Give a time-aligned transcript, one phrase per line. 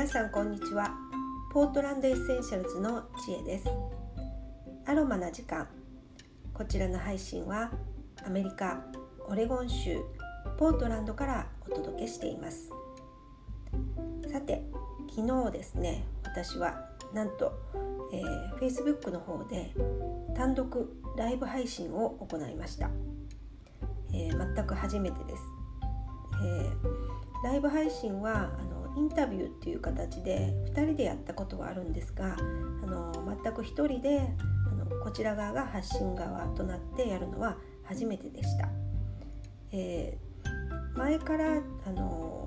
[0.00, 0.94] 皆さんこんにちは。
[1.52, 3.68] ポートランドエッセンシャルズの知恵です。
[4.86, 5.68] アロマな時間。
[6.54, 7.70] こちらの配信は
[8.24, 8.82] アメリカ
[9.28, 10.00] オレゴン州
[10.56, 12.70] ポートランドからお届けしています。
[14.32, 14.64] さて
[15.14, 17.52] 昨日ですね私はなんと、
[18.10, 19.70] えー、Facebook の方で
[20.34, 22.88] 単独ライブ配信を行いました、
[24.14, 25.42] えー、全く初めてです、
[26.42, 34.20] えー、ライブ配信はあのインタビューっていう形で2人でやったことはあるんですがあの全く1人で
[34.70, 38.68] あのこちら側が発信側となってやるのは初めてでした。
[39.72, 42.44] えー、前からあの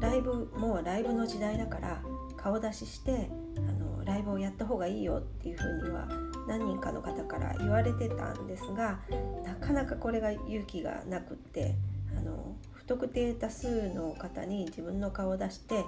[0.00, 2.02] ライブもうライブの時代だから
[2.36, 6.06] 顔出ししてあのライブをやった方がいいよっていうふうには
[6.46, 9.00] 何人かの方から言われてたんですが
[9.44, 11.74] なかなかこれが勇気がなくって
[12.16, 15.84] あの特定多数の方に自分の顔を出して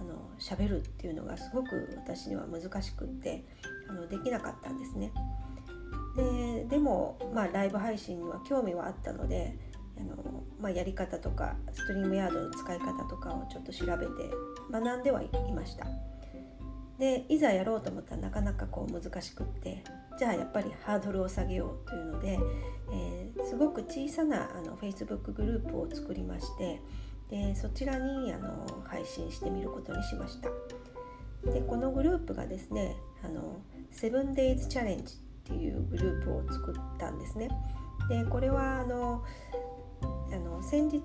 [0.00, 3.44] あの喋るっていうのがすごく私には難しくって
[3.88, 5.12] あのできなかったんですね。
[6.16, 9.58] ででも、まあ、ライブ配信には興味はあったので
[9.98, 14.30] あの、まあ、やり方とかストリームヤードの使い方とかをちょっと調べて
[14.70, 15.86] 学んではいました。
[17.04, 19.84] でいざやろうと思ったらなかなかこう難しくって
[20.18, 22.38] じゃあやっぱりハードルを下げようというので、
[22.92, 26.80] えー、すごく小さなあの Facebook グループを作りまして
[27.28, 30.48] でそちらにあの配信してみることにしました。
[31.52, 33.60] でこのグループがですねあの
[33.92, 37.50] 7days チャレンジっていうグループを作ったんですね。
[38.08, 39.22] でこれはあの
[40.32, 41.02] あの先日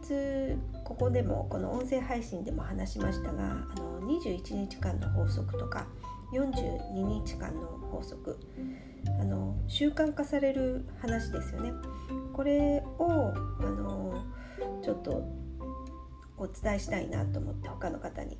[0.84, 5.88] ここでもこの音声配信でも話しましたがあの21日間の法則とか
[6.34, 8.40] 42日間の法則
[9.20, 11.72] あの習慣化される話ですよね。
[12.34, 14.26] これをあの
[14.84, 15.24] ちょっと
[16.38, 18.38] お伝えしたいなと思って他の方に。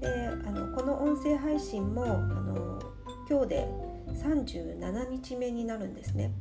[0.00, 2.80] であのこの音声配信もあの
[3.28, 3.68] 今日で
[4.12, 6.32] 37日目になるんですね。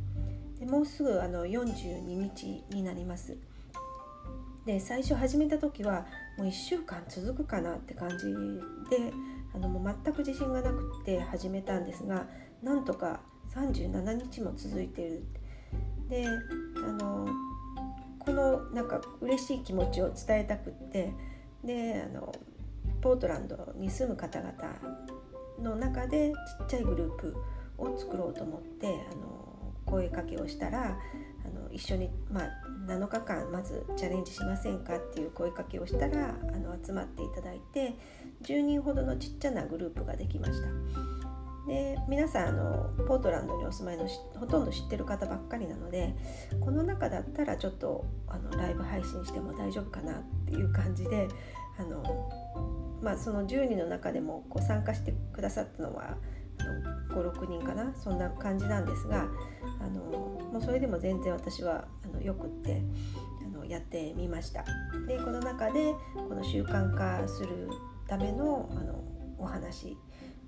[0.60, 3.38] でもうすぐあの42日になります。
[4.68, 6.06] で最初始めた時は
[6.38, 8.26] もう1週間続くかなって感じ
[8.90, 9.14] で
[9.56, 12.28] あのもう全く自信がなくて始めたんですが
[12.62, 13.22] なんとか
[13.56, 15.24] 37日も続いてる。
[16.10, 17.28] であの
[18.20, 21.14] このなんか嬉しい気持ちを伝えたくって
[21.64, 22.36] であの
[23.02, 24.54] ポートランドに住む方々
[25.62, 27.36] の中でちっちゃいグループ
[27.78, 30.98] を作ろうと思ってあの声かけをしたら
[31.48, 32.50] あの一緒に、まあ、
[32.88, 37.96] 7日間まずチャレンジしませんかっていう声かけをしたらあの集まっていただいて
[38.44, 40.68] 10人ほどのちっちゃなグループができました。
[41.68, 44.08] で皆さんあのポートランドにお住まいの
[44.40, 46.16] ほとんど知ってる方ばっかりなので
[46.62, 51.28] この中だったらちょっとあのライブ配信しても大丈夫かなっていう感じで
[51.78, 52.32] あの、
[53.02, 56.16] まあ、その10人の中でもこう参加してくださったのは
[57.10, 59.28] 56人かなそんな感じなんですが
[59.80, 62.82] あのもうそれでも全然私はあのよくって
[63.46, 64.66] あのやってみました。
[65.08, 67.70] でこの中でこの習慣化する
[68.08, 69.04] ためのあの
[69.38, 69.98] お話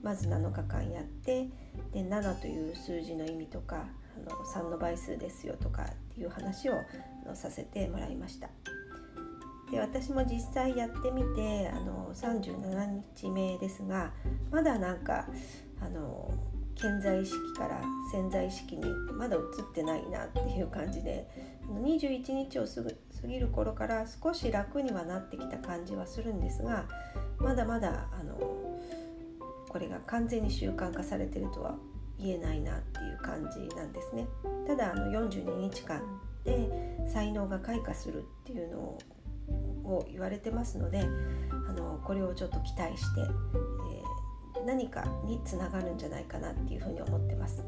[0.01, 1.49] まず7日間やって
[1.93, 8.49] で7という数字の意味とかあの3の倍数ですよとかっていう話をあのさせてもらいました。
[9.71, 14.11] で私も実際やってみてあの37日目ですが
[14.51, 15.27] まだなんか
[15.81, 16.31] あの
[16.75, 17.81] 健在意識から
[18.11, 19.41] 潜在意識にまだ移っ
[19.73, 21.27] てないなっていう感じで
[21.67, 26.85] 21日を過ぎる頃から少し楽にはなってきた感じはするんですが
[27.37, 28.35] まだまだあの
[29.67, 31.75] これが完全に習慣化されてるとは
[32.17, 34.27] 言えないなっていう感じなんですね。
[34.67, 36.01] ただあの42日間
[36.43, 36.69] で
[37.07, 38.77] 才能が開花するっていうの
[39.85, 41.01] を言われてますので
[41.69, 43.21] あのこれをちょっと期待して、
[44.69, 47.65] 何かにつながるんじゃないかなっていうふうに思ってます。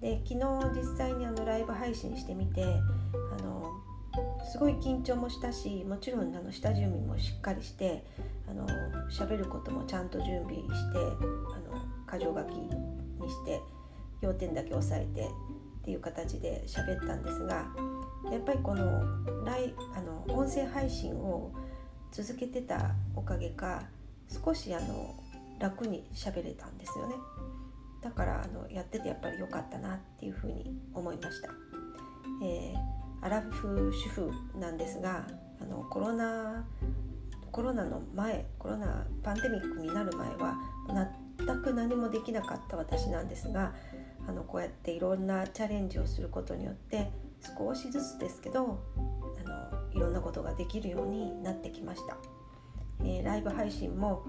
[0.00, 3.72] で昨日実際にあのライブ配信してみてあの
[4.50, 8.04] すごい緊張もしたしもちろんあの下準備もしっかりして
[8.48, 8.66] あの
[9.10, 13.60] 喋ることもちゃんと準備してあの箇条書きにして
[14.20, 17.66] 要点だけ押さえてっていう形で喋ったんですが
[18.30, 21.52] やっぱりこのライあの音声配信を
[22.12, 23.84] 続けてたおかげか
[24.28, 25.21] 少しあの
[25.62, 27.14] 楽に喋れたんですよね。
[28.02, 31.50] だからあのやっててやっぱり良かったなっていうふうに思いました、
[32.42, 35.24] えー、アラフ主婦なんですが
[35.60, 36.66] あのコロナ
[37.52, 40.56] コロナの前コロナパンデミックになる前は
[41.36, 43.72] 全く何もできなかった私なんですが
[44.26, 47.08] あのこうやっていろんなチャレンジをすることによって
[47.56, 48.82] 少しずつですけど
[49.46, 52.16] あのいろんなことができるようになってきました、
[53.04, 54.24] えー、ライブ配信も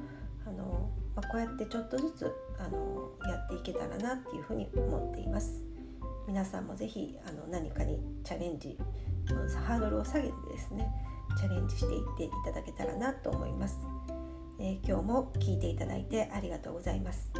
[0.46, 5.63] あの、まあ、こうやってちょっとずつあのやっていけたらなっていうふうに思っています。
[6.27, 8.77] 皆さんもぜひあの何かにチャレンジ
[9.68, 10.89] ハードルを下げてですね
[11.38, 13.77] チャレンジしていっていただけたらなと思います、
[14.60, 17.31] えー、今日も聞いていただいてありがとうございます。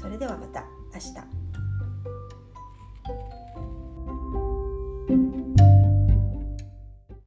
[0.00, 1.69] それではまた明日。